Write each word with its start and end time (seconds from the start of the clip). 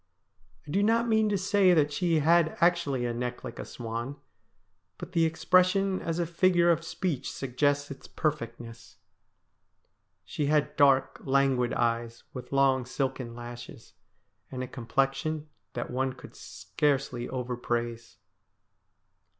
I 0.67 0.71
do 0.71 0.81
not 0.81 1.07
mean 1.07 1.29
to 1.29 1.37
say 1.37 1.75
that 1.75 1.93
she 1.93 2.21
had 2.21 2.57
actually 2.59 3.05
a 3.05 3.13
neck 3.13 3.43
like 3.43 3.59
a 3.59 3.65
swan, 3.65 4.15
but 4.97 5.11
the 5.11 5.25
expression 5.25 6.01
as 6.01 6.17
a 6.17 6.25
figure 6.25 6.71
of 6.71 6.83
speech 6.83 7.31
suggests 7.31 7.91
its 7.91 8.07
perfectness. 8.07 8.97
She 10.25 10.47
had 10.47 10.75
dark, 10.75 11.19
languid 11.23 11.71
eyes, 11.75 12.23
with 12.33 12.51
long 12.51 12.83
silken 12.83 13.35
lashes, 13.35 13.93
and 14.49 14.63
a 14.63 14.67
complexion 14.67 15.49
that 15.73 15.91
one 15.91 16.13
could 16.13 16.35
scarcely 16.35 17.29
overpraise. 17.29 18.17